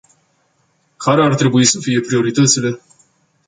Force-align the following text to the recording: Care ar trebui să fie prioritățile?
Care 0.97 1.23
ar 1.23 1.35
trebui 1.35 1.63
să 1.65 1.79
fie 1.79 1.99
prioritățile? 1.99 2.81